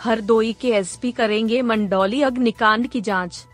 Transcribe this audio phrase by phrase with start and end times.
[0.00, 3.44] हरदोई के एसपी करेंगे मंडौली अग्निकांड की जाँच।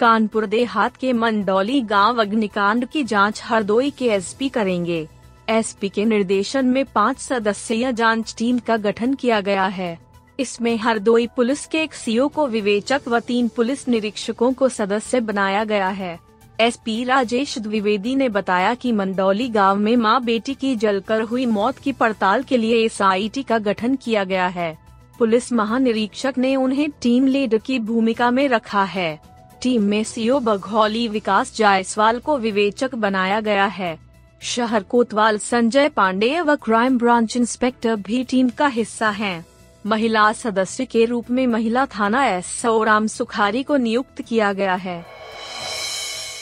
[0.00, 5.06] कानपुर देहात के मंडौली गाँव अग्निकांड की जाँच हरदोई के एसपी करेंगे।
[5.48, 9.98] एसपी के निर्देशन में पाँच सदस्यीय जाँच टीम का गठन किया गया है।
[10.38, 15.64] इसमें हरदोई पुलिस के एक सीओ को विवेचक व तीन पुलिस निरीक्षकों को सदस्य बनाया
[15.64, 16.18] गया है।
[16.60, 21.78] एसपी राजेश द्विवेदी ने बताया कि मंडौली गाँव में माँ बेटी की जलकर हुई मौत
[21.78, 24.83] की पड़ताल के लिए एसआईटी का गठन किया गया है।
[25.18, 29.20] पुलिस महानिरीक्षक ने उन्हें टीम लीडर की भूमिका में रखा है।
[29.62, 33.98] टीम में सीओ बघौली, विकास जायसवाल को विवेचक बनाया गया है।
[34.40, 39.46] शहर कोतवाल, संजय पांडे व क्राइम ब्रांच इंस्पेक्टर भी टीम का हिस्सा हैं।
[39.86, 45.06] महिला सदस्य के रूप में महिला थाना एस राम सुखारी को नियुक्त किया गया है।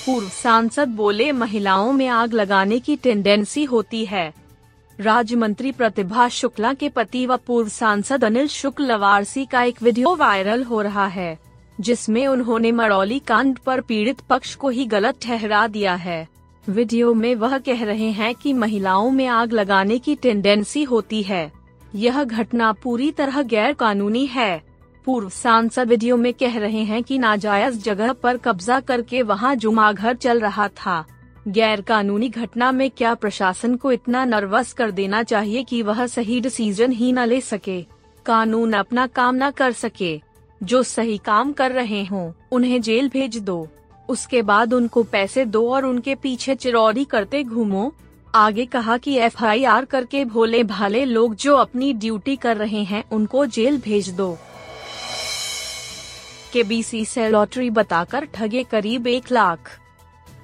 [0.07, 4.42] पूर्व सांसद बोले, महिलाओं में आग लगाने की टेंडेंसी होती है।
[4.98, 10.15] राज्य मंत्री प्रतिभा शुक्ला के पति व पूर्व सांसद अनिल शुक्ल वारसी का एक वीडियो
[10.17, 11.39] वायरल हो रहा है,
[11.79, 16.27] जिसमें उन्होंने मरौली कांड पर पीड़ित पक्ष को ही गलत ठहरा दिया है।
[16.67, 21.51] वीडियो में वह कह रहे हैं कि महिलाओं में आग लगाने की टेंडेंसी होती है।
[21.95, 24.63] यह घटना पूरी तरह गैर कानूनी है।
[25.07, 30.15] पूर्व सांसद वीडियो में कह रहे हैं कि नाजायज जगह पर कब्जा करके वहाँ जुमाघर
[30.17, 31.05] चल रहा था।
[31.48, 36.41] गैर कानूनी घटना में क्या प्रशासन को इतना नर्वस कर देना चाहिए कि वह सही
[36.41, 37.87] डिसीज़न ही न ले सके?
[38.27, 40.20] कानून अपना काम न कर सके।
[40.63, 43.69] जो सही काम कर रहे हों, उन्हें जेल भेज दो।
[44.08, 47.95] उसके बाद उनको पैसे दो और उनके पीछे चिरौरी करते घूमो।
[48.35, 53.47] आगे कहा कि एफआईआर करके भोले भाले लोग जो अपनी ड्यूटी कर रहे हैं, उनको
[53.47, 54.39] जेल भेज दो।
[56.52, 59.79] के बी सी से लॉटरी बताकर ठगे करीब एक लाख।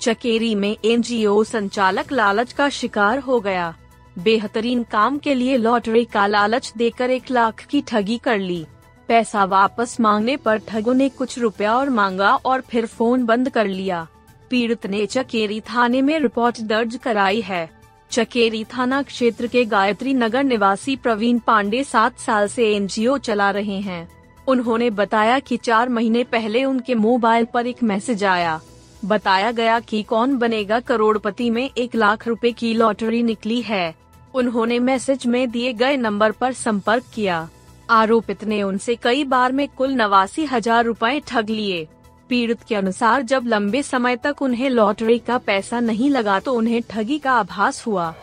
[0.00, 3.75] चकेरी में एनजीओ संचालक लालच का शिकार हो गया।
[4.19, 8.66] बेहतरीन काम के लिए लॉटरी का लालच देकर एक लाख की ठगी कर ली।
[9.08, 13.66] पैसा वापस मांगने पर ठगों ने कुछ रुपया और मांगा और फिर फ़ोन बंद कर
[13.66, 14.06] लिया।
[14.50, 17.69] पीड़ित ने चकेरी थाने में रिपोर्ट दर्ज कराई है।
[18.10, 23.81] चकेरी थाना क्षेत्र के गायत्री नगर निवासी प्रवीण पांडे सात साल से एनजीओ चला रहे
[23.81, 24.08] हैं।
[24.48, 28.60] उन्होंने बताया कि चार महीने पहले उनके मोबाइल पर एक मैसेज आया।
[29.04, 33.94] बताया गया कि कौन बनेगा करोड़पति में एक लाख रुपए की लॉटरी निकली है।
[34.34, 37.48] उन्होंने मैसेज में दिए गए नंबर पर संपर्क किया।
[37.91, 41.87] आरोपित ने उनसे कई बार में कुल नवासी हज़ार रूपए ठग लिए।
[42.31, 46.82] पीड़ित के अनुसार जब लंबे समय तक उन्हें लॉटरी का पैसा नहीं लगा तो उन्हें
[46.91, 48.14] ठगी का आभास हुआ।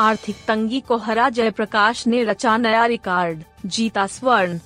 [0.00, 4.58] आर्थिक तंगी को हरा जयप्रकाश ने रचा नया रिकॉर्ड, जीता स्वर्ण।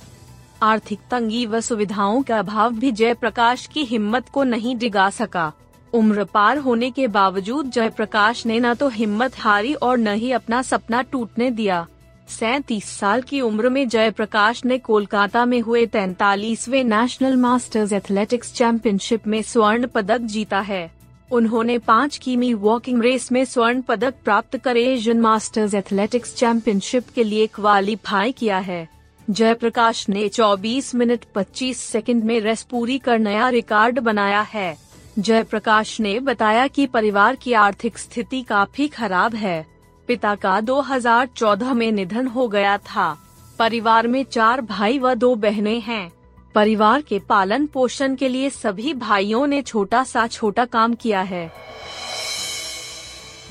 [0.62, 5.52] आर्थिक तंगी व सुविधाओं का अभाव भी जयप्रकाश की हिम्मत को नहीं डिगा सका।
[5.92, 10.62] उम्र पार होने के बावजूद जयप्रकाश ने न तो हिम्मत हारी और न ही अपना
[10.62, 11.86] सपना टूटने दिया।
[12.28, 19.26] सैतीस साल की उम्र में जयप्रकाश ने कोलकाता में हुए तैतालीसवे नेशनल मास्टर्स एथलेटिक्स चैंपियनशिप
[19.26, 20.90] में स्वर्ण पदक जीता है।
[21.32, 27.24] उन्होंने पाँच किमी वॉकिंग रेस में स्वर्ण पदक प्राप्त कर एशियन मास्टर्स एथलेटिक्स चैंपियनशिप के
[27.24, 28.88] लिए क्वालिफाई किया है।
[29.30, 34.78] जयप्रकाश ने 24 मिनट 25 सेकंड में रेस पूरी कर नया रिकॉर्ड बनाया है।
[35.18, 39.66] जयप्रकाश ने बताया कि परिवार की आर्थिक स्थिति काफ़ी खराब है।
[40.06, 43.18] पिता का 2014 में निधन हो गया था।
[43.58, 46.12] परिवार में चार भाई व दो बहनें हैं।
[46.54, 51.52] परिवार के पालन पोषण के लिए सभी भाइयों ने छोटा सा छोटा काम किया है।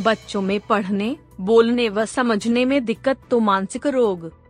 [0.02, 4.49] बच्चों में पढ़ने, बोलने व समझने में दिक्कत तो मानसिक रोग।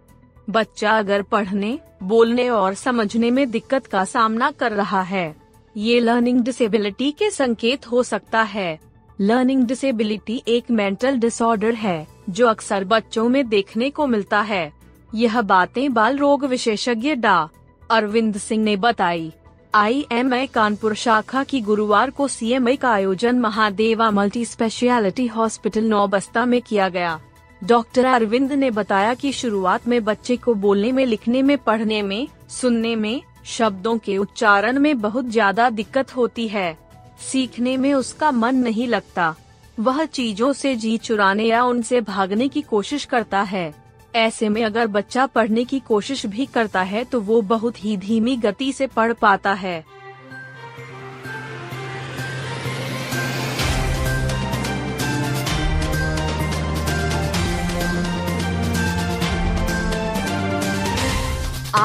[0.49, 5.35] बच्चा अगर पढ़ने, बोलने और समझने में दिक्कत का सामना कर रहा है,
[5.77, 8.79] ये लर्निंग डिसेबिलिटी के संकेत हो सकता है।
[9.21, 14.71] लर्निंग डिसेबिलिटी एक मेंटल डिसऑर्डर है, जो अक्सर बच्चों में देखने को मिलता है।
[15.15, 17.49] यह बातें बाल रोग विशेषज्ञ डा.
[17.91, 19.31] अरविंद सिंह ने बताई।
[19.75, 24.45] आई एम आई कानपुर शाखा की गुरुवार को सी एम आई का आयोजन Mahadeva multi
[24.45, 27.19] speciality hospital Naubasta में किया गया।
[27.61, 32.27] डॉक्टर अरविंद ने बताया कि शुरुआत में बच्चे को बोलने में, लिखने में, पढ़ने में,
[32.51, 36.77] सुनने में, शब्दों के उच्चारण में बहुत ज़्यादा दिक्कत होती है।
[37.21, 39.35] सीखने में उसका मन नहीं लगता।
[39.79, 43.73] वह चीज़ों से जी चुराने या उनसे भागने की कोशिश करता है।
[44.15, 48.35] ऐसे में अगर बच्चा पढ़ने की कोशिश भी करता है तो वो बहुत ही धीमी
[48.37, 49.83] गति से पढ़ पाता है।